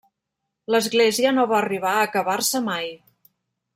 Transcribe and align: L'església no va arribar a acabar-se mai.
L'església 0.75 1.33
no 1.39 1.45
va 1.51 1.57
arribar 1.59 1.93
a 1.99 2.07
acabar-se 2.09 2.63
mai. 2.71 2.91